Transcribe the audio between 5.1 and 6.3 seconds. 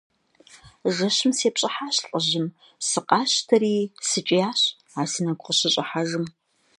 си нэгу къыщыщӀыхьэжым.